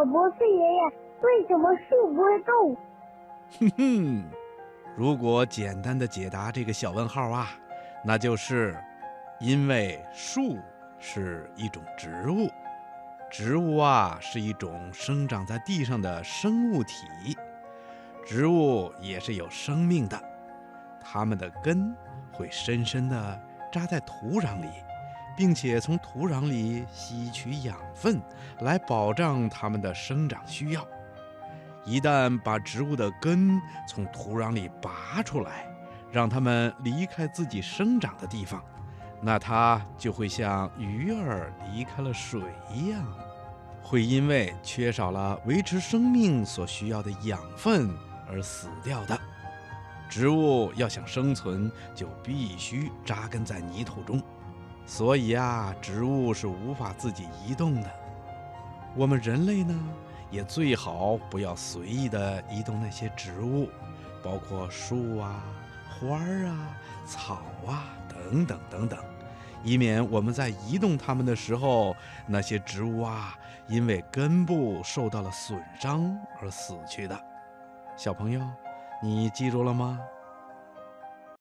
[0.00, 0.82] 小博士爷爷，
[1.20, 2.74] 为什么树不会动？
[3.58, 4.24] 哼哼，
[4.96, 7.48] 如果简单的解答这个小问号啊，
[8.02, 8.74] 那就是
[9.40, 10.56] 因为树
[10.98, 12.48] 是一种植物，
[13.30, 17.36] 植物啊是一种生长在地上的生物体，
[18.24, 20.18] 植物也是有生命的，
[20.98, 21.94] 它们的根
[22.32, 23.40] 会深深的
[23.70, 24.68] 扎在土壤里，
[25.40, 28.20] 并且从土壤里吸取养分，
[28.60, 30.86] 来保障它们的生长需要。
[31.82, 33.58] 一旦把植物的根
[33.88, 35.66] 从土壤里拔出来，
[36.12, 38.62] 让它们离开自己生长的地方，
[39.22, 43.02] 那它就会像鱼儿离开了水一样，
[43.82, 47.88] 会因为缺少了维持生命所需要的养分
[48.28, 49.18] 而死掉的。
[50.06, 54.20] 植物要想生存，就必须扎根在泥土中，
[54.90, 57.88] 所以啊，植物是无法自己移动的。
[58.96, 59.72] 我们人类呢？
[60.32, 63.68] 也最好不要随意的移动那些植物，
[64.20, 65.44] 包括树啊、
[65.88, 68.98] 花儿啊、草啊等等等等，
[69.62, 71.94] 以免我们在移动它们的时候，
[72.26, 77.16] 那些植物啊因为根部受到了损伤而死去的。
[77.96, 78.40] 小朋友，
[79.00, 80.00] 你记住了吗？